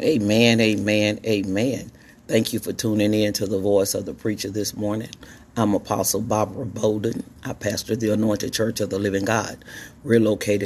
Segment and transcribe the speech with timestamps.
[0.00, 1.90] Amen, amen, amen.
[2.28, 5.08] Thank you for tuning in to the voice of the preacher this morning.
[5.56, 7.24] I'm Apostle Barbara Bolden.
[7.44, 9.64] I pastor the Anointed Church of the Living God.
[10.04, 10.20] We're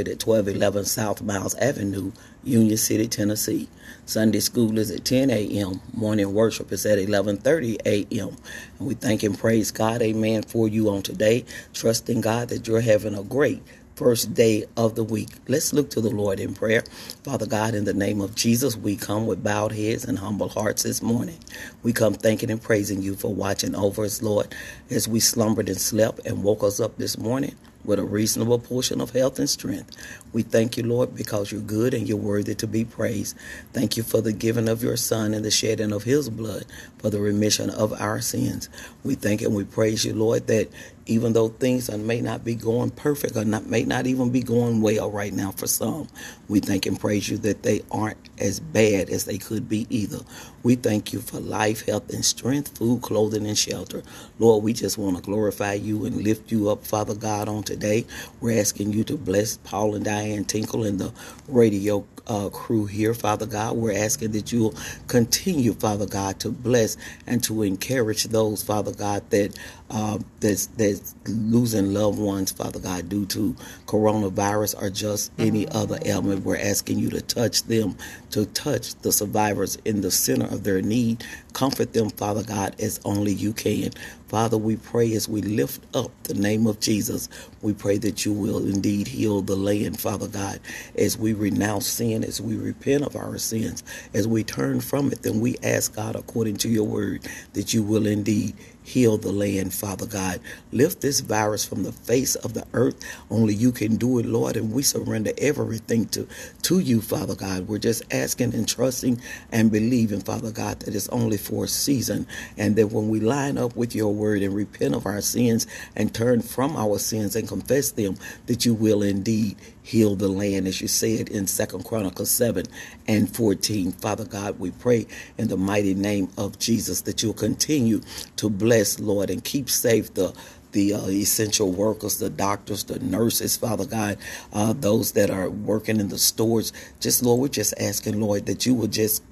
[0.08, 2.10] at 1211 South Miles Avenue,
[2.42, 3.68] Union City, Tennessee.
[4.04, 5.80] Sunday school is at 10 a.m.
[5.94, 8.36] Morning worship is at 11:30 a.m.
[8.80, 12.80] And we thank and praise God, amen, for you on today, trusting God that you're
[12.82, 13.62] having a great
[13.98, 15.28] first day of the week.
[15.48, 16.84] Let's look to the Lord in prayer.
[17.24, 20.84] Father God, in the name of Jesus, we come with bowed heads and humble hearts
[20.84, 21.38] this morning.
[21.82, 24.54] We come thanking and praising you for watching over us, Lord,
[24.88, 29.00] as we slumbered and slept and woke us up this morning with a reasonable portion
[29.00, 29.96] of health and strength.
[30.32, 33.36] We thank you, Lord, because you're good and you're worthy to be praised.
[33.72, 36.66] Thank you for the giving of your Son and the shedding of his blood
[36.98, 38.68] for the remission of our sins.
[39.04, 40.68] We thank and we praise you, Lord, that
[41.08, 44.82] even though things may not be going perfect or not, may not even be going
[44.82, 46.08] well right now for some,
[46.48, 50.20] we thank and praise you that they aren't as bad as they could be either.
[50.62, 54.02] We thank you for life, health, and strength, food, clothing, and shelter.
[54.38, 58.06] Lord, we just want to glorify you and lift you up, Father God, on today.
[58.40, 61.12] We're asking you to bless Paul and Diane Tinkle and the
[61.48, 63.76] radio uh, crew here, Father God.
[63.76, 64.74] We're asking that you will
[65.06, 66.96] continue, Father God, to bless
[67.26, 69.58] and to encourage those, Father God, that
[69.90, 73.54] uh, that's, that's losing loved ones, Father God, due to
[73.86, 76.44] coronavirus or just any other ailment.
[76.44, 77.96] We're asking you to touch them,
[78.30, 81.24] to touch the survivors in the center of their need.
[81.52, 83.90] Comfort them, Father God, as only you can.
[84.28, 87.28] Father, we pray as we lift up the name of Jesus,
[87.62, 90.60] we pray that you will indeed heal the land, Father God,
[90.96, 93.84] as we renounce sin, as we repent of our sins,
[94.14, 97.22] as we turn from it, then we ask God, according to your word,
[97.54, 98.54] that you will indeed
[98.88, 100.40] Heal the land, Father God.
[100.72, 102.96] Lift this virus from the face of the earth.
[103.30, 106.26] Only you can do it, Lord, and we surrender everything to,
[106.62, 107.68] to you, Father God.
[107.68, 109.20] We're just asking and trusting
[109.52, 112.26] and believing, Father God, that it's only for a season
[112.56, 116.14] and that when we line up with your word and repent of our sins and
[116.14, 119.56] turn from our sins and confess them, that you will indeed
[119.88, 122.66] heal the land, as you said in Second Chronicles 7
[123.06, 123.92] and 14.
[123.92, 125.06] Father God, we pray
[125.38, 128.02] in the mighty name of Jesus that you'll continue
[128.36, 130.34] to bless, Lord, and keep safe the
[130.72, 134.18] the uh, essential workers, the doctors, the nurses, Father God,
[134.52, 136.74] uh, those that are working in the stores.
[137.00, 139.22] Just, Lord, we're just asking, Lord, that you will just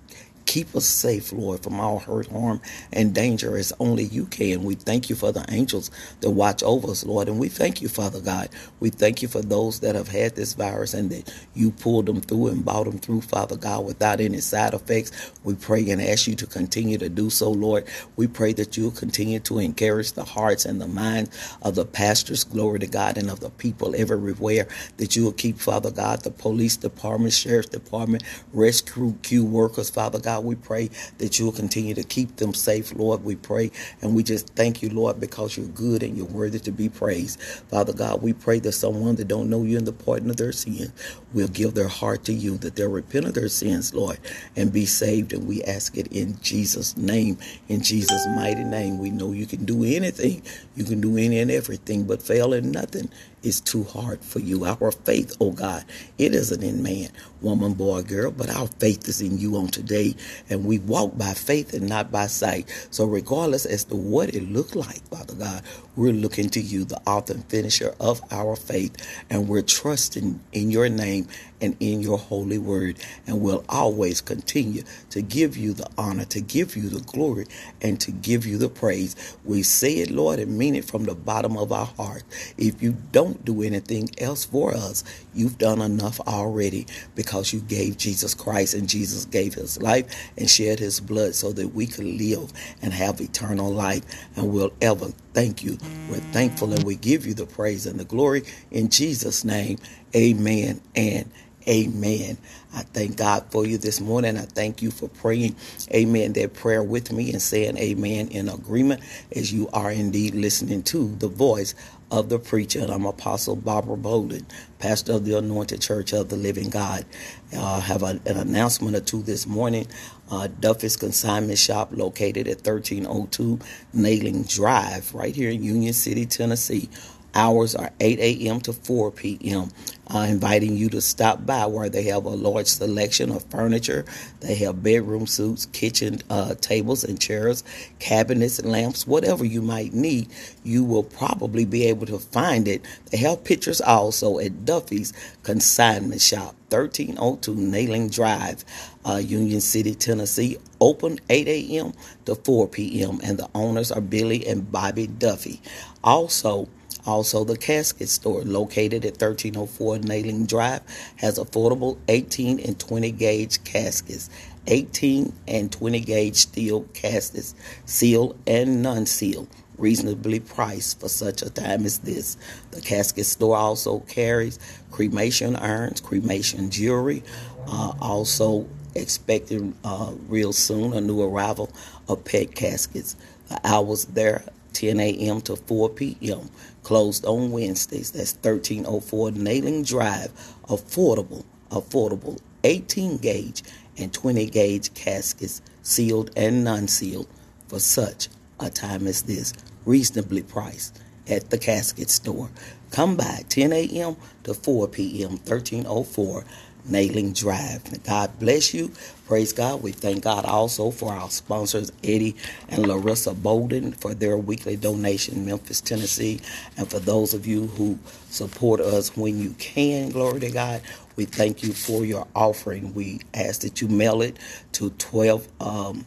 [0.46, 2.60] Keep us safe, Lord, from all hurt, harm,
[2.92, 4.64] and danger as only you can.
[4.64, 5.90] We thank you for the angels
[6.20, 7.28] that watch over us, Lord.
[7.28, 8.50] And we thank you, Father God.
[8.80, 12.20] We thank you for those that have had this virus and that you pulled them
[12.22, 15.32] through and brought them through, Father God, without any side effects.
[15.44, 17.86] We pray and ask you to continue to do so, Lord.
[18.16, 21.30] We pray that you'll continue to encourage the hearts and the minds
[21.62, 24.68] of the pastors, glory to God, and of the people everywhere.
[24.98, 30.35] That you will keep, Father God, the police department, sheriff's department, rescue workers, Father God.
[30.36, 33.24] God, we pray that you will continue to keep them safe, Lord.
[33.24, 33.70] We pray
[34.02, 37.40] and we just thank you, Lord, because you're good and you're worthy to be praised.
[37.70, 40.52] Father God, we pray that someone that don't know you in the pardon of their
[40.52, 40.92] sins
[41.32, 44.18] will give their heart to you, that they'll repent of their sins, Lord,
[44.56, 45.32] and be saved.
[45.32, 48.98] And we ask it in Jesus' name, in Jesus' mighty name.
[48.98, 50.42] We know you can do anything.
[50.76, 53.10] You can do any and everything, but fail in nothing
[53.46, 54.64] is too hard for you.
[54.64, 55.84] Our faith, oh God,
[56.18, 60.16] it isn't in man, woman, boy, girl, but our faith is in you on today.
[60.50, 62.68] And we walk by faith and not by sight.
[62.90, 65.62] So regardless as to what it looked like, Father God,
[65.94, 68.96] we're looking to you, the author and finisher of our faith.
[69.30, 71.28] And we're trusting in your name
[71.60, 72.98] and in your holy word.
[73.26, 77.46] And we'll always continue to give you the honor, to give you the glory,
[77.80, 79.16] and to give you the praise.
[79.44, 82.24] We say it, Lord, and mean it from the bottom of our heart.
[82.58, 87.96] If you don't do anything else for us, you've done enough already because you gave
[87.96, 92.04] Jesus Christ and Jesus gave his life and shed his blood so that we could
[92.04, 92.52] live
[92.82, 94.02] and have eternal life.
[94.36, 95.76] And we'll ever thank you.
[96.08, 99.76] We're thankful and we give you the praise and the glory in Jesus' name.
[100.14, 101.30] Amen and
[101.68, 102.38] Amen.
[102.74, 104.38] I thank God for you this morning.
[104.38, 105.56] I thank you for praying,
[105.92, 109.02] amen, that prayer with me and saying amen in agreement
[109.34, 111.74] as you are indeed listening to the voice
[112.10, 112.80] of the preacher.
[112.80, 114.46] And I'm Apostle Barbara Bolden,
[114.78, 117.06] pastor of the Anointed Church of the Living God.
[117.54, 119.86] Uh, I have a, an announcement or two this morning.
[120.30, 123.58] Uh, Duffy's Consignment Shop, located at 1302
[123.94, 126.88] Nailing Drive, right here in Union City, Tennessee
[127.36, 128.60] Hours are 8 a.m.
[128.62, 129.70] to 4 p.m.
[130.08, 134.06] Uh, inviting you to stop by where they have a large selection of furniture.
[134.40, 137.64] They have bedroom suites, kitchen uh, tables and chairs,
[138.00, 140.30] cabinets and lamps, whatever you might need.
[140.64, 142.82] You will probably be able to find it.
[143.12, 145.12] They have pictures also at Duffy's
[145.44, 148.64] Consignment Shop, 1302 Nailing Drive,
[149.06, 150.58] uh, Union City, Tennessee.
[150.80, 151.92] Open 8 a.m.
[152.26, 153.20] to 4 p.m.
[153.22, 155.60] And the owners are Billy and Bobby Duffy.
[156.04, 156.68] Also,
[157.06, 160.80] also, the casket store, located at 1304 Nailing Drive,
[161.16, 164.28] has affordable 18 and 20 gauge caskets,
[164.66, 167.54] 18 and 20 gauge steel caskets,
[167.84, 169.46] sealed and non sealed,
[169.78, 172.36] reasonably priced for such a time as this.
[172.72, 174.58] The casket store also carries
[174.90, 177.22] cremation urns, cremation jewelry,
[177.68, 178.66] uh, also
[178.96, 181.70] expecting uh, real soon a new arrival
[182.08, 183.14] of pet caskets.
[183.48, 184.42] The hours there
[184.76, 185.40] 10 a.m.
[185.40, 186.50] to 4 p.m.
[186.82, 188.10] Closed on Wednesdays.
[188.10, 190.30] That's 1304 Nailing Drive.
[190.68, 193.62] Affordable, affordable 18 gauge
[193.96, 197.26] and 20 gauge caskets, sealed and non sealed,
[197.68, 198.28] for such
[198.60, 199.54] a time as this.
[199.86, 202.50] Reasonably priced at the casket store.
[202.90, 204.16] Come by 10 a.m.
[204.44, 205.30] to 4 p.m.
[205.30, 206.44] 1304
[206.88, 208.02] Nailing Drive.
[208.04, 208.92] God bless you.
[209.26, 209.82] Praise God.
[209.82, 212.36] We thank God also for our sponsors, Eddie
[212.68, 216.40] and Larissa Bolden, for their weekly donation, Memphis, Tennessee.
[216.76, 217.98] And for those of you who
[218.30, 220.82] support us when you can, glory to God,
[221.16, 222.94] we thank you for your offering.
[222.94, 224.38] We ask that you mail it
[224.72, 225.48] to 12.
[225.60, 226.06] Um,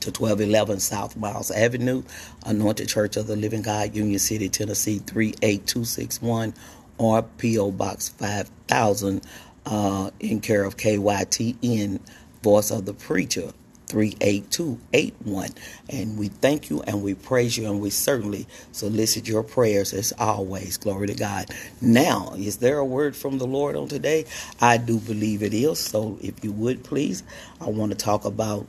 [0.00, 2.02] to 1211 South Miles Avenue,
[2.46, 6.54] Anointed Church of the Living God, Union City, Tennessee 38261,
[6.98, 7.72] or P.O.
[7.72, 9.22] Box 5000
[9.68, 12.00] uh, in care of KYTN,
[12.42, 13.52] Voice of the Preacher.
[13.88, 15.50] 38281.
[15.90, 20.12] And we thank you and we praise you and we certainly solicit your prayers as
[20.18, 20.76] always.
[20.76, 21.46] Glory to God.
[21.80, 24.26] Now, is there a word from the Lord on today?
[24.60, 25.78] I do believe it is.
[25.78, 27.22] So if you would please,
[27.60, 28.66] I want to talk about,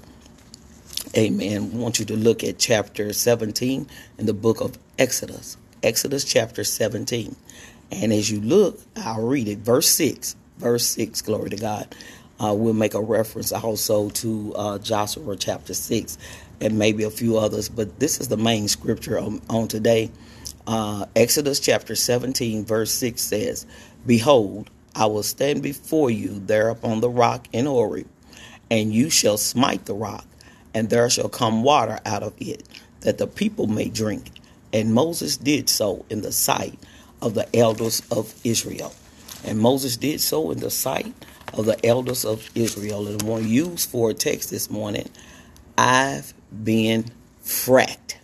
[1.17, 1.71] amen.
[1.73, 3.87] I want you to look at chapter 17
[4.17, 5.57] in the book of Exodus.
[5.83, 7.35] Exodus chapter 17.
[7.91, 9.59] And as you look, I'll read it.
[9.59, 11.95] Verse 6 verse 6, glory to God.
[12.39, 16.17] Uh, we'll make a reference also to uh, Joshua chapter 6
[16.61, 20.11] and maybe a few others, but this is the main scripture on, on today.
[20.67, 23.65] Uh, Exodus chapter 17, verse 6 says,
[24.05, 28.07] Behold, I will stand before you there upon the rock in Horeb,
[28.69, 30.25] and you shall smite the rock,
[30.73, 32.67] and there shall come water out of it,
[33.01, 34.31] that the people may drink.
[34.71, 36.77] And Moses did so in the sight
[37.21, 38.93] of the elders of Israel.
[39.45, 41.13] And Moses did so in the sight
[41.53, 43.07] of the elders of Israel.
[43.07, 45.09] And I want to use for a text this morning,
[45.77, 46.33] I've
[46.63, 47.05] been
[47.43, 48.15] fracked.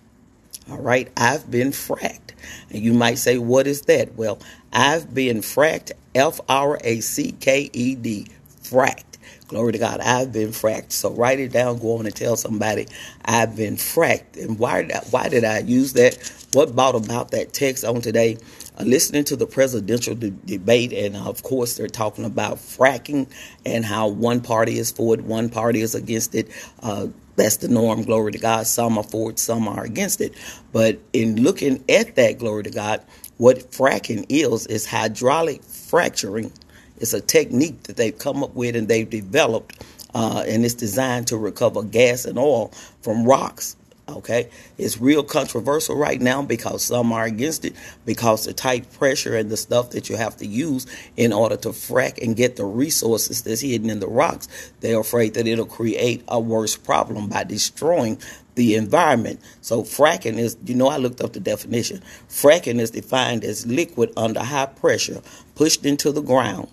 [0.70, 2.34] All right, I've been fracked.
[2.72, 4.16] And you might say, what is that?
[4.16, 4.40] Well,
[4.74, 8.28] I've been fracked, F R A C K E D,
[8.64, 9.04] fracked.
[9.48, 10.92] Glory to God, I've been fracked.
[10.92, 12.88] So write it down, go on and tell somebody
[13.24, 14.38] I've been fracked.
[14.44, 16.18] And why why did I use that?
[16.54, 18.38] What brought about that text on today?
[18.80, 23.28] Listening to the presidential de- debate, and of course, they're talking about fracking
[23.66, 26.50] and how one party is for it, one party is against it.
[26.84, 27.08] Uh,
[27.38, 28.68] that's the norm, glory to God.
[28.68, 30.34] Some are for it, some are against it.
[30.74, 33.02] But in looking at that, glory to God,
[33.38, 36.52] what fracking is, is hydraulic fracturing.
[37.00, 39.84] It's a technique that they've come up with and they've developed,
[40.16, 42.74] uh, and it's designed to recover gas and oil
[43.04, 47.74] from rocks Okay, it's real controversial right now because some are against it
[48.06, 50.86] because the tight pressure and the stuff that you have to use
[51.18, 54.48] in order to frack and get the resources that's hidden in the rocks.
[54.80, 58.20] They're afraid that it'll create a worse problem by destroying
[58.54, 59.42] the environment.
[59.62, 62.04] So fracking is, you know, I looked up the definition.
[62.30, 65.22] Fracking is defined as liquid under high pressure
[65.56, 66.70] pushed into the ground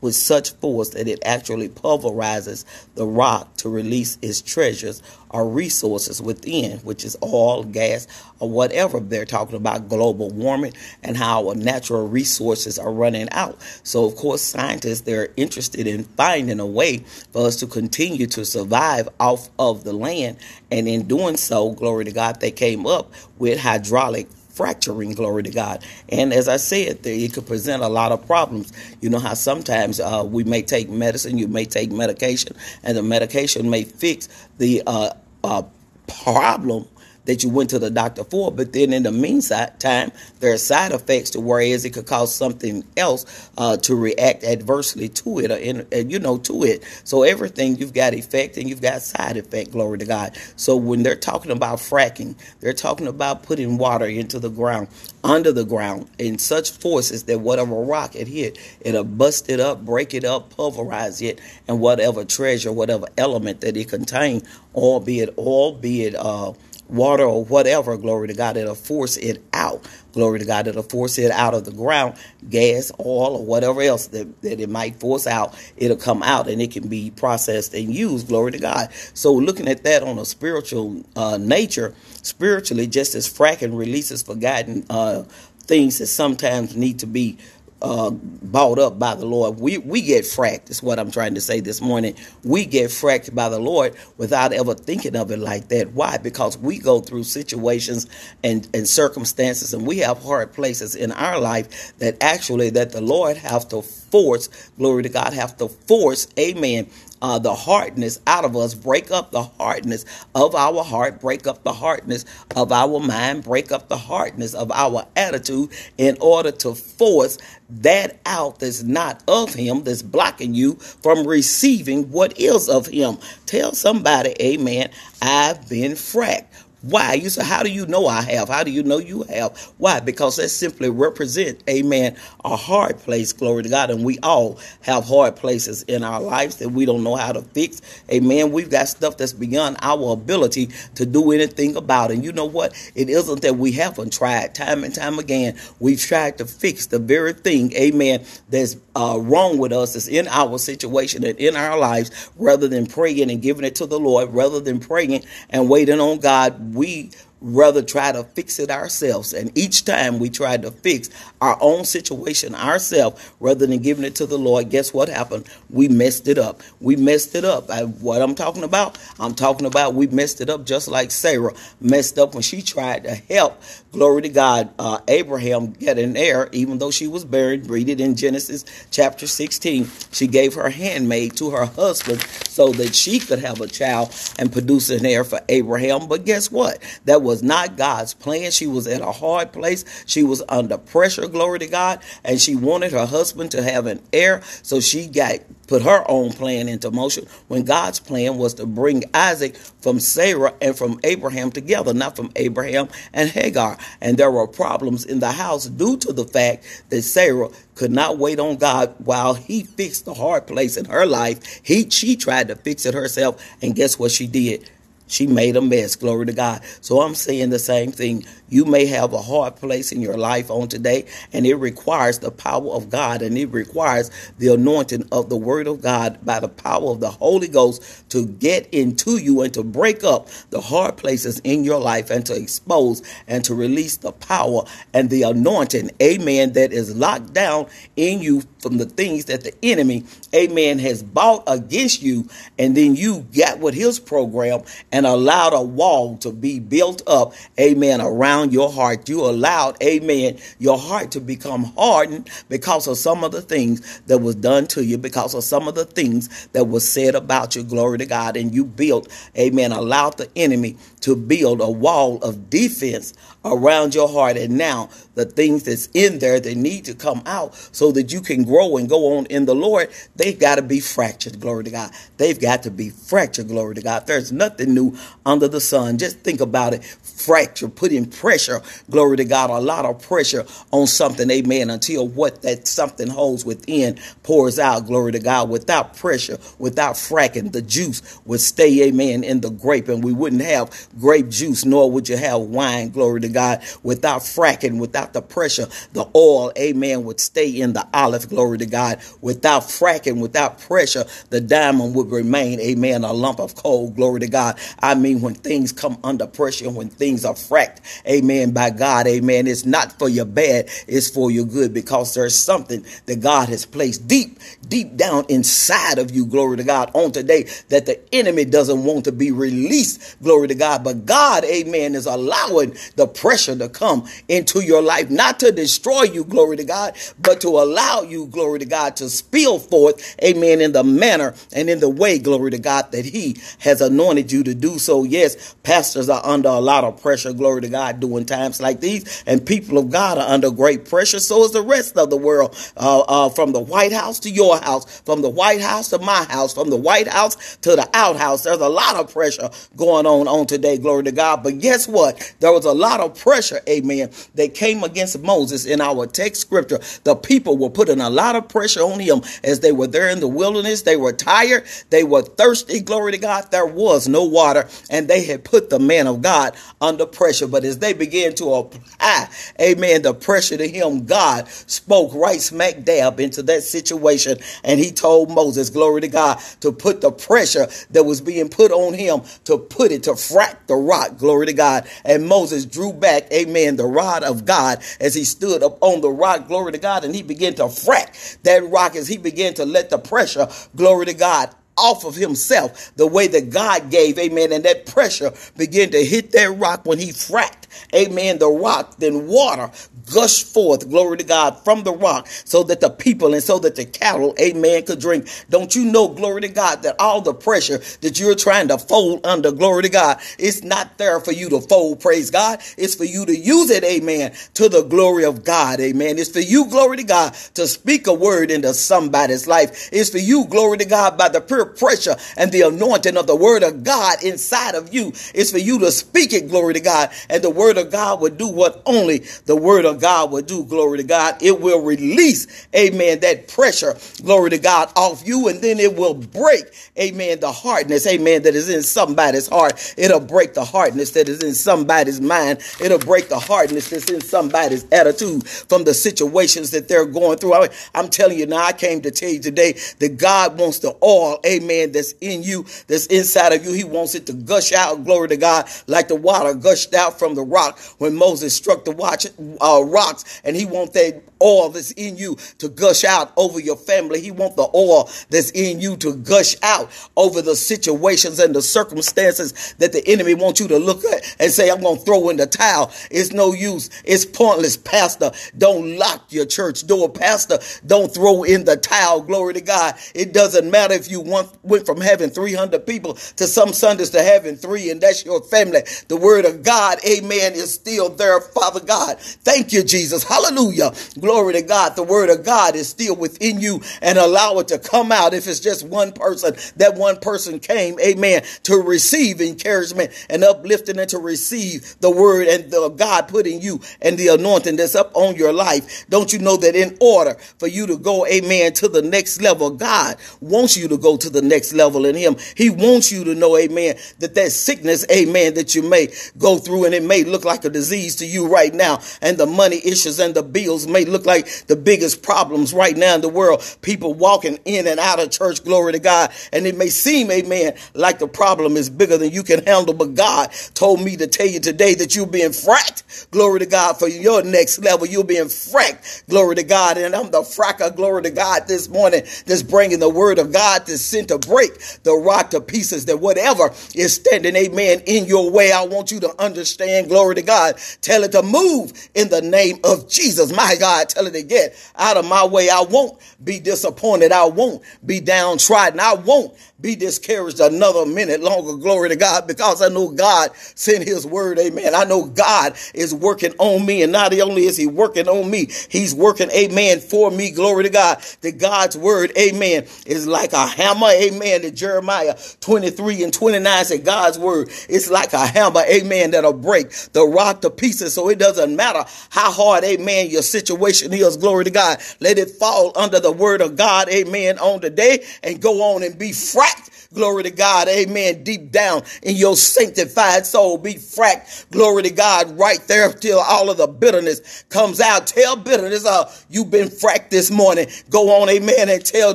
[0.00, 2.64] with such force that it actually pulverizes
[2.94, 8.06] the rock to release its treasures or resources within, which is oil, gas,
[8.40, 8.98] or whatever.
[9.00, 13.60] They're talking about global warming and how our natural resources are running out.
[13.82, 16.98] So, of course, scientists they're interested in finding a way
[17.32, 20.38] for us to continue to survive off of the land,
[20.70, 25.50] and in doing so, glory to God, they came up with hydraulic fracturing, glory to
[25.50, 25.84] God.
[26.08, 28.72] And as I said, it could present a lot of problems.
[29.00, 33.02] You know how sometimes uh, we may take medicine, you may take medication, and the
[33.02, 34.28] medication may fix
[34.58, 35.10] the uh,
[35.44, 35.62] uh,
[36.06, 36.86] problem
[37.30, 38.50] that you went to the doctor for.
[38.50, 40.10] But then in the meantime,
[40.40, 45.08] there are side effects to whereas it could cause something else uh, to react adversely
[45.10, 46.82] to it, or in, you know, to it.
[47.04, 49.70] So everything you've got effect and you've got side effect.
[49.70, 50.36] Glory to God.
[50.56, 54.88] So when they're talking about fracking, they're talking about putting water into the ground,
[55.22, 59.84] under the ground, in such forces that whatever rock it hit, it'll bust it up,
[59.84, 64.42] break it up, pulverize it, and whatever treasure, whatever element that it contained,
[64.74, 66.52] albeit, albeit, uh,
[66.90, 69.86] water or whatever, glory to God, it'll force it out.
[70.12, 72.14] Glory to God, it'll force it out of the ground,
[72.48, 76.60] gas, oil, or whatever else that, that it might force out, it'll come out and
[76.60, 78.28] it can be processed and used.
[78.28, 78.88] Glory to God.
[79.14, 84.84] So looking at that on a spiritual uh, nature, spiritually, just as fracking releases forgotten
[84.90, 85.22] uh,
[85.60, 87.38] things that sometimes need to be
[87.82, 89.58] uh, bought up by the Lord.
[89.60, 90.70] We we get fracked.
[90.70, 92.16] Is what I'm trying to say this morning.
[92.44, 95.92] We get fracked by the Lord without ever thinking of it like that.
[95.92, 96.18] Why?
[96.18, 98.06] Because we go through situations
[98.44, 103.02] and and circumstances, and we have hard places in our life that actually that the
[103.02, 104.48] Lord have to force.
[104.78, 106.28] Glory to God, have to force.
[106.38, 106.88] Amen
[107.22, 111.62] uh, the hardness out of us, break up the hardness of our heart, break up
[111.64, 112.24] the hardness
[112.56, 118.18] of our mind, break up the hardness of our attitude in order to force that
[118.26, 123.18] out that's not of Him, that's blocking you from receiving what is of Him.
[123.46, 124.90] Tell somebody, Amen,
[125.22, 126.46] I've been fracked.
[126.82, 127.14] Why?
[127.14, 128.48] You say, how do you know I have?
[128.48, 129.58] How do you know you have?
[129.76, 130.00] Why?
[130.00, 133.90] Because that simply represent, amen, a hard place, glory to God.
[133.90, 137.42] And we all have hard places in our lives that we don't know how to
[137.42, 137.82] fix.
[138.10, 138.52] Amen.
[138.52, 142.10] We've got stuff that's beyond our ability to do anything about.
[142.10, 142.72] And you know what?
[142.94, 145.58] It isn't that we haven't tried time and time again.
[145.80, 150.28] We've tried to fix the very thing, amen, that's uh, wrong with us, that's in
[150.28, 154.32] our situation and in our lives, rather than praying and giving it to the Lord,
[154.32, 159.32] rather than praying and waiting on God we rather try to fix it ourselves.
[159.32, 164.14] And each time we try to fix our own situation ourselves rather than giving it
[164.16, 165.48] to the Lord, guess what happened?
[165.70, 166.62] We messed it up.
[166.80, 167.70] We messed it up.
[167.70, 171.54] I, what I'm talking about, I'm talking about we messed it up just like Sarah
[171.80, 173.60] messed up when she tried to help,
[173.92, 177.68] glory to God, uh, Abraham get an heir, even though she was buried.
[177.68, 179.88] Read it in Genesis chapter 16.
[180.12, 184.52] She gave her handmaid to her husband so that she could have a child and
[184.52, 186.06] produce an heir for Abraham.
[186.08, 186.78] But guess what?
[187.04, 188.50] That was was not God's plan.
[188.50, 189.84] She was in a hard place.
[190.04, 194.02] She was under pressure, glory to God, and she wanted her husband to have an
[194.12, 194.42] heir.
[194.62, 199.04] So she got put her own plan into motion when God's plan was to bring
[199.14, 203.78] Isaac from Sarah and from Abraham together, not from Abraham and Hagar.
[204.00, 208.18] And there were problems in the house due to the fact that Sarah could not
[208.18, 211.60] wait on God while he fixed the hard place in her life.
[211.62, 214.68] He she tried to fix it herself, and guess what she did?
[215.10, 215.96] She made a mess.
[215.96, 216.62] Glory to God.
[216.80, 218.24] So I'm saying the same thing.
[218.48, 222.30] You may have a hard place in your life on today, and it requires the
[222.30, 226.48] power of God and it requires the anointing of the Word of God by the
[226.48, 230.96] power of the Holy Ghost to get into you and to break up the hard
[230.96, 234.62] places in your life and to expose and to release the power
[234.92, 239.54] and the anointing, amen, that is locked down in you from the things that the
[239.62, 242.28] enemy, amen, has bought against you.
[242.58, 244.62] And then you got with his program
[244.92, 249.08] and allowed a wall to be built up, amen, around around your heart.
[249.08, 254.18] You allowed, amen, your heart to become hardened because of some of the things that
[254.18, 257.62] was done to you, because of some of the things that was said about you.
[257.62, 258.36] Glory to God.
[258.36, 263.14] And you built, amen, allowed the enemy to build a wall of defense
[263.44, 264.36] around your heart.
[264.36, 268.20] And now the things that's in there that need to come out so that you
[268.20, 271.40] can grow and go on in the Lord, they've got to be fractured.
[271.40, 271.90] Glory to God.
[272.16, 273.48] They've got to be fractured.
[273.48, 274.06] Glory to God.
[274.06, 274.89] There's nothing new
[275.26, 275.98] under the sun.
[275.98, 276.84] Just think about it.
[276.84, 278.62] Fracture, putting pressure.
[278.90, 279.50] Glory to God.
[279.50, 281.30] A lot of pressure on something.
[281.30, 281.70] Amen.
[281.70, 284.86] Until what that something holds within pours out.
[284.86, 285.50] Glory to God.
[285.50, 290.42] Without pressure, without fracking, the juice would stay, amen, in the grape and we wouldn't
[290.42, 295.22] have grape juice, nor would you have wine, glory to God, without fracking, without the
[295.22, 299.00] pressure, the oil, amen, would stay in the olive, glory to God.
[299.20, 304.28] Without fracking, without pressure, the diamond would remain, amen, a lump of coal, glory to
[304.28, 304.58] God.
[304.82, 309.46] I mean, when things come under pressure, when things are fracked, amen, by God, amen,
[309.46, 313.66] it's not for your bad, it's for your good because there's something that God has
[313.66, 318.44] placed deep, deep down inside of you, glory to God, on today that the enemy
[318.44, 320.82] doesn't want to be released, glory to God.
[320.82, 326.02] But God, amen, is allowing the pressure to come into your life, not to destroy
[326.02, 330.60] you, glory to God, but to allow you, glory to God, to spill forth, amen,
[330.60, 334.42] in the manner and in the way, glory to God, that He has anointed you
[334.44, 335.04] to do so.
[335.04, 339.22] Yes, pastors are under a lot of pressure, glory to God, during times like these,
[339.26, 341.18] and people of God are under great pressure.
[341.20, 344.58] So is the rest of the world, uh, uh, from the White House to your
[344.58, 348.42] house, from the White House to my house, from the White House to the outhouse.
[348.42, 351.42] There's a lot of pressure going on on today, glory to God.
[351.42, 352.34] But guess what?
[352.40, 356.80] There was a lot of pressure, amen, that came against Moses in our text scripture.
[357.04, 360.20] The people were putting a lot of pressure on him as they were there in
[360.20, 360.82] the wilderness.
[360.82, 361.64] They were tired.
[361.90, 363.50] They were thirsty, glory to God.
[363.50, 364.49] There was no water,
[364.90, 367.46] and they had put the man of God under pressure.
[367.46, 369.28] But as they began to apply,
[369.60, 374.38] amen, the pressure to him, God spoke right smack dab into that situation.
[374.64, 378.72] And he told Moses, glory to God, to put the pressure that was being put
[378.72, 381.88] on him to put it, to frack the rock, glory to God.
[382.04, 386.10] And Moses drew back, amen, the rod of God as he stood up on the
[386.10, 389.64] rock, glory to God, and he began to frack that rock as he began to
[389.64, 394.52] let the pressure, glory to God, off of himself the way that God gave, amen.
[394.52, 399.26] And that pressure began to hit that rock when he fracked, amen, the rock, then
[399.26, 399.70] water
[400.12, 403.76] gushed forth, glory to God, from the rock so that the people and so that
[403.76, 405.28] the cattle, amen, could drink.
[405.48, 409.24] Don't you know, glory to God, that all the pressure that you're trying to fold
[409.24, 412.60] under, glory to God, it's not there for you to fold, praise God.
[412.76, 416.18] It's for you to use it, amen, to the glory of God, amen.
[416.18, 419.88] It's for you, glory to God, to speak a word into somebody's life.
[419.92, 423.36] It's for you, glory to God, by the pure pressure and the anointing of the
[423.36, 425.08] word of God inside of you.
[425.34, 428.38] It's for you to speak it, glory to God, and the word of God would
[428.38, 431.42] do what only the word of God will do, glory to God.
[431.42, 436.14] It will release, amen, that pressure, glory to God, off you, and then it will
[436.14, 436.64] break,
[436.98, 439.94] amen, the hardness, amen, that is in somebody's heart.
[439.96, 442.60] It'll break the hardness that is in somebody's mind.
[442.80, 447.54] It'll break the hardness that's in somebody's attitude from the situations that they're going through.
[447.54, 450.96] I, am telling you now, I came to tell you today that God wants the
[451.02, 453.72] oil, amen, that's in you, that's inside of you.
[453.72, 457.34] He wants it to gush out, glory to God, like the water gushed out from
[457.34, 459.26] the rock when Moses struck the watch,
[459.60, 463.76] uh, rocks, and he wants that oil that's in you to gush out over your
[463.76, 464.20] family.
[464.20, 468.62] He wants the oil that's in you to gush out over the situations and the
[468.62, 472.28] circumstances that the enemy wants you to look at and say, I'm going to throw
[472.28, 472.92] in the towel.
[473.10, 473.90] It's no use.
[474.04, 475.30] It's pointless, Pastor.
[475.56, 477.58] Don't lock your church door, Pastor.
[477.86, 479.22] Don't throw in the towel.
[479.22, 479.94] Glory to God.
[480.14, 484.22] It doesn't matter if you want, went from having 300 people to some Sundays to
[484.22, 485.80] having three, and that's your family.
[486.08, 489.18] The word of God, amen, is still there, Father God.
[489.20, 490.22] Thank you, Jesus.
[490.24, 490.92] Hallelujah.
[491.18, 491.96] Glory to God.
[491.96, 495.32] The word of God is still within you and allow it to come out.
[495.32, 500.98] If it's just one person, that one person came, amen, to receive encouragement and uplifting
[500.98, 504.94] and to receive the word and the God put in you and the anointing that's
[504.94, 506.04] up on your life.
[506.08, 509.70] Don't you know that in order for you to go, amen, to the next level,
[509.70, 512.36] God wants you to go to the next level in Him.
[512.56, 516.86] He wants you to know, amen, that that sickness, amen, that you may go through
[516.86, 520.18] and it may look like a disease to you right now and the money issues
[520.18, 523.62] and the bills may look like the biggest problems right now in the world.
[523.82, 526.32] People walking in and out of church, glory to God.
[526.52, 529.94] And it may seem, amen, like the problem is bigger than you can handle.
[529.94, 533.98] But God told me to tell you today that you're being fracked, glory to God,
[533.98, 535.06] for your next level.
[535.06, 536.98] You're being fracked, glory to God.
[536.98, 540.86] And I'm the fracker, glory to God, this morning, that's bringing the word of God
[540.86, 541.72] to send to break
[542.04, 545.72] the rock to pieces that whatever is standing, amen, in your way.
[545.72, 547.76] I want you to understand, glory to God.
[548.00, 550.54] Tell it to move in the name of Jesus.
[550.54, 552.68] My God, tell it to get out of my way.
[552.70, 554.32] I won't be disappointed.
[554.32, 556.00] I won't be downtrodden.
[556.00, 558.76] I won't be discouraged another minute longer.
[558.76, 561.58] Glory to God, because I know God sent his word.
[561.58, 561.94] Amen.
[561.94, 564.02] I know God is working on me.
[564.02, 567.50] And not only is he working on me, he's working, amen, for me.
[567.50, 568.22] Glory to God.
[568.40, 571.08] That God's word, amen, is like a hammer.
[571.08, 571.62] Amen.
[571.62, 575.82] That Jeremiah 23 and 29 said God's word is like a hammer.
[575.82, 576.30] Amen.
[576.30, 578.14] That'll break the rock to pieces.
[578.14, 581.36] So it doesn't matter how hard, amen, your situation is.
[581.36, 581.98] Glory to God.
[582.20, 584.08] Let it fall under the word of God.
[584.08, 584.58] Amen.
[584.58, 587.88] On today and go on and be frightened Glory to God.
[587.88, 588.44] Amen.
[588.44, 591.68] Deep down in your sanctified soul, be fracked.
[591.72, 595.26] Glory to God right there till all of the bitterness comes out.
[595.26, 597.88] Tell bitterness, uh, you've been fracked this morning.
[598.10, 599.34] Go on, amen, and tell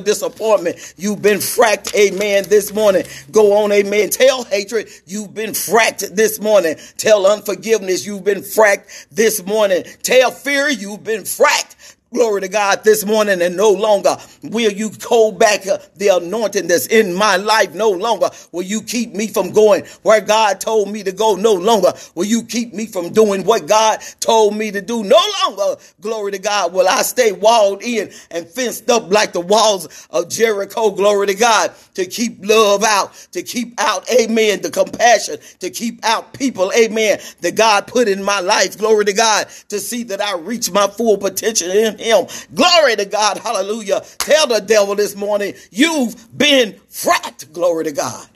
[0.00, 3.04] disappointment, you've been fracked, amen, this morning.
[3.30, 4.08] Go on, amen.
[4.08, 6.76] Tell hatred, you've been fracked this morning.
[6.96, 9.84] Tell unforgiveness, you've been fracked this morning.
[10.02, 11.55] Tell fear, you've been fracked
[12.12, 16.66] Glory to God this morning and no longer will you hold back uh, the anointing
[16.66, 17.74] that's in my life.
[17.74, 21.36] No longer will you keep me from going where God told me to go.
[21.36, 25.04] No longer will you keep me from doing what God told me to do.
[25.04, 29.40] No longer, glory to God, will I stay walled in and fenced up like the
[29.40, 30.90] walls of Jericho.
[30.90, 36.04] Glory to God to keep love out, to keep out, amen, the compassion, to keep
[36.04, 38.78] out people, amen, that God put in my life.
[38.78, 42.26] Glory to God to see that I reach my full potential in him.
[42.54, 43.38] Glory to God.
[43.38, 44.02] Hallelujah.
[44.18, 47.52] Tell the devil this morning, you've been fracked.
[47.52, 48.28] Glory to God.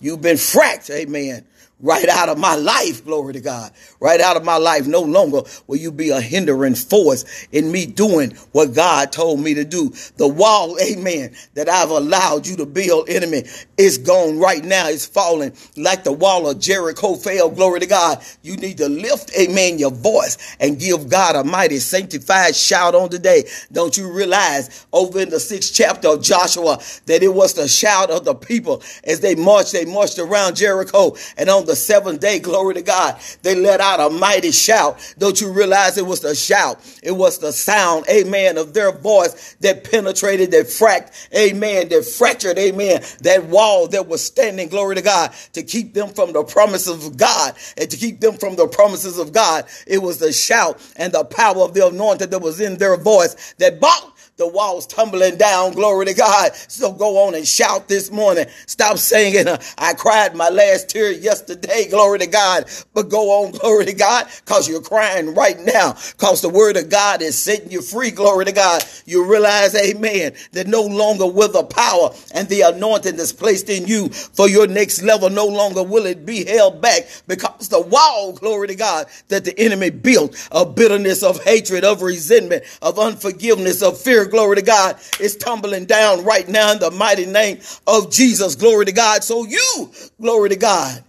[0.00, 0.90] You've been fracked.
[0.90, 1.46] Amen
[1.80, 3.04] right out of my life.
[3.04, 3.70] Glory to God.
[4.00, 4.86] Right out of my life.
[4.86, 9.54] No longer will you be a hindering force in me doing what God told me
[9.54, 9.92] to do.
[10.16, 13.44] The wall, amen, that I've allowed you to build, enemy,
[13.76, 14.88] is gone right now.
[14.88, 17.50] It's falling like the wall of Jericho fell.
[17.50, 18.22] Glory to God.
[18.42, 23.08] You need to lift, amen, your voice and give God a mighty sanctified shout on
[23.08, 23.44] today.
[23.72, 28.10] Don't you realize over in the sixth chapter of Joshua that it was the shout
[28.10, 32.38] of the people as they marched, they marched around Jericho and on the seventh day,
[32.38, 35.14] glory to God, they let out a mighty shout.
[35.18, 36.80] Don't you realize it was the shout?
[37.02, 42.58] It was the sound, amen, of their voice that penetrated, that fracked, amen, that fractured,
[42.58, 47.06] amen, that wall that was standing, glory to God, to keep them from the promises
[47.06, 49.64] of God and to keep them from the promises of God.
[49.86, 53.54] It was the shout and the power of the anointed that was in their voice
[53.58, 55.72] that brought the walls tumbling down.
[55.72, 56.54] Glory to God.
[56.54, 58.46] So go on and shout this morning.
[58.66, 58.96] Stop.
[58.96, 61.88] Uh, I cried my last tear yesterday.
[61.88, 62.66] Glory to God.
[62.92, 63.52] But go on.
[63.58, 64.26] Glory to God.
[64.44, 65.92] Cause you're crying right now.
[66.18, 68.10] Cause the word of God is setting you free.
[68.10, 68.84] Glory to God.
[69.06, 73.86] You realize, amen, that no longer will the power and the anointing that's placed in
[73.86, 78.32] you for your next level, no longer will it be held back because the wall,
[78.32, 83.82] glory to God, that the enemy built of bitterness, of hatred, of resentment, of unforgiveness,
[83.82, 88.10] of fear, glory to God, is tumbling down right now in the mighty name of
[88.10, 89.24] Jesus, glory to God.
[89.24, 91.02] So you, glory to God,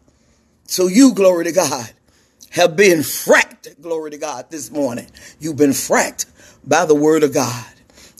[0.65, 1.89] so you, glory to God,
[2.51, 5.07] have been fracked, glory to God, this morning.
[5.39, 6.25] You've been fracked
[6.65, 7.65] by the word of God.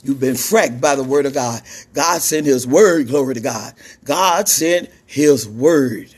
[0.04, 1.62] You've been fracked by the word of God.
[1.94, 3.74] God sent his word, glory to God.
[4.06, 6.14] God sent his word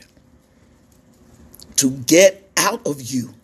[1.76, 3.34] to get out of you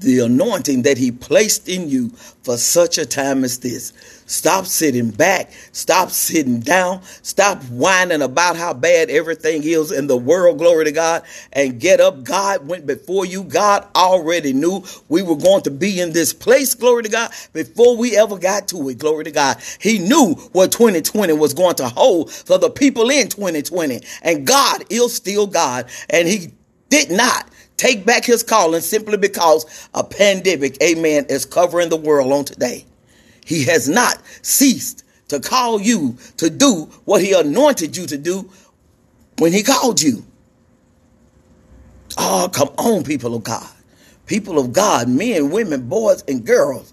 [0.00, 2.10] the anointing that he placed in you
[2.42, 3.92] for such a time as this.
[4.26, 5.52] Stop sitting back.
[5.72, 7.00] Stop sitting down.
[7.22, 10.58] Stop whining about how bad everything is in the world.
[10.58, 11.22] Glory to God.
[11.52, 12.24] And get up.
[12.24, 13.44] God went before you.
[13.44, 16.74] God already knew we were going to be in this place.
[16.74, 17.30] Glory to God.
[17.52, 18.98] Before we ever got to it.
[18.98, 19.58] Glory to God.
[19.80, 24.00] He knew what 2020 was going to hold for the people in 2020.
[24.22, 25.88] And God is still God.
[26.10, 26.52] And he
[26.88, 32.32] did not take back his calling simply because a pandemic, amen, is covering the world
[32.32, 32.84] on today.
[33.44, 38.50] He has not ceased to call you to do what he anointed you to do
[39.38, 40.24] when he called you.
[42.18, 43.68] Oh, come on, people of God.
[44.26, 46.92] People of God, men, women, boys, and girls.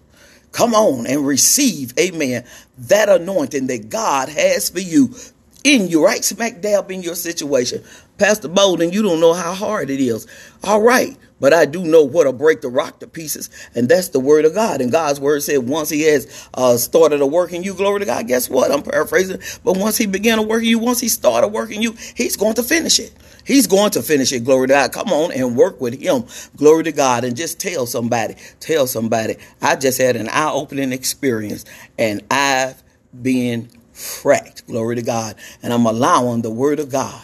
[0.51, 2.45] Come on and receive, amen,
[2.77, 5.15] that anointing that God has for you
[5.63, 7.83] in you, right smack dab in your situation.
[8.23, 10.27] Pastor Bolden, you don't know how hard it is.
[10.63, 11.17] All right.
[11.41, 14.53] But I do know what'll break the rock to pieces, and that's the word of
[14.53, 14.79] God.
[14.79, 18.05] And God's word said, once He has uh, started a work in you, glory to
[18.05, 18.25] God.
[18.29, 18.71] Guess what?
[18.71, 21.97] I'm paraphrasing, but once He began to work in you, once He started working you,
[22.15, 23.11] He's going to finish it.
[23.45, 24.45] He's going to finish it.
[24.45, 24.93] Glory to God.
[24.93, 26.23] Come on and work with Him.
[26.55, 28.35] Glory to God, and just tell somebody.
[28.61, 29.35] Tell somebody.
[29.61, 31.65] I just had an eye-opening experience,
[31.99, 32.81] and I've
[33.21, 34.65] been fracked.
[34.67, 37.21] Glory to God, and I'm allowing the word of God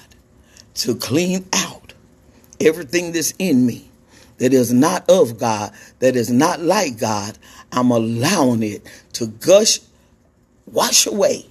[0.80, 1.94] to clean out
[2.60, 3.90] everything that's in me
[4.38, 7.38] that is not of God, that is not like God.
[7.72, 9.80] I'm allowing it to gush,
[10.66, 11.46] wash away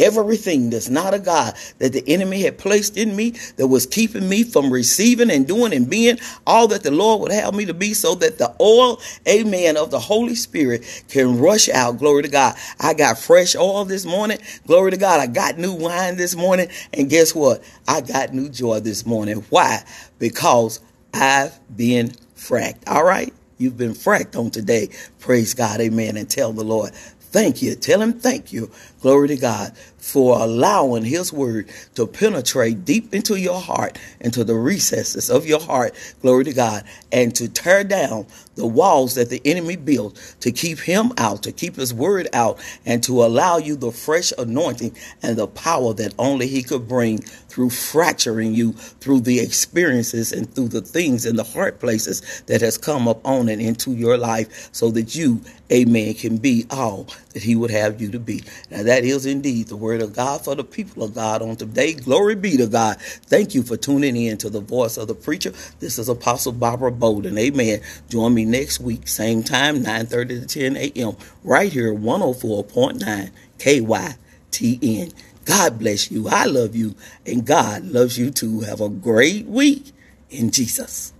[0.00, 4.28] everything that's not a God that the enemy had placed in me that was keeping
[4.28, 7.74] me from receiving and doing and being all that the Lord would have me to
[7.74, 11.98] be so that the oil, amen, of the Holy Spirit can rush out.
[11.98, 12.56] Glory to God.
[12.80, 14.38] I got fresh oil this morning.
[14.66, 15.20] Glory to God.
[15.20, 16.68] I got new wine this morning.
[16.92, 17.62] And guess what?
[17.86, 19.44] I got new joy this morning.
[19.50, 19.82] Why?
[20.18, 20.80] Because
[21.12, 22.88] I've been fracked.
[22.88, 23.32] All right?
[23.58, 24.88] You've been fracked on today.
[25.18, 25.80] Praise God.
[25.80, 26.16] Amen.
[26.16, 27.74] And tell the Lord, thank you.
[27.74, 33.36] Tell him thank you Glory to God for allowing his word to penetrate deep into
[33.36, 35.94] your heart, into the recesses of your heart.
[36.22, 36.84] Glory to God.
[37.12, 41.52] And to tear down the walls that the enemy built to keep him out, to
[41.52, 46.14] keep his word out, and to allow you the fresh anointing and the power that
[46.18, 51.38] only he could bring through fracturing you through the experiences and through the things and
[51.38, 55.40] the hard places that has come up on and into your life so that you,
[55.72, 58.42] amen, can be all that he would have you to be.
[58.70, 61.92] Now that is indeed the word of God for the people of God on today.
[61.94, 63.00] Glory be to God.
[63.00, 65.52] Thank you for tuning in to the voice of the preacher.
[65.78, 67.38] This is Apostle Barbara Bolden.
[67.38, 67.82] Amen.
[68.08, 71.16] Join me next week, same time, 9.30 to 10 a.m.
[71.44, 75.14] right here, 104.9 KYTN.
[75.44, 76.28] God bless you.
[76.28, 76.96] I love you.
[77.24, 78.62] And God loves you too.
[78.62, 79.92] Have a great week
[80.30, 81.12] in Jesus.